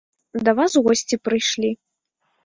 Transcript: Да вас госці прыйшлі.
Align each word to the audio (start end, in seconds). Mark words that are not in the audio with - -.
Да 0.45 0.53
вас 0.59 0.77
госці 0.87 1.19
прыйшлі. 1.29 1.71